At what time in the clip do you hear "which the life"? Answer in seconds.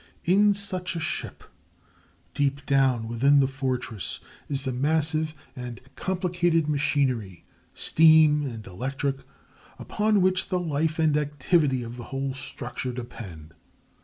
10.21-10.97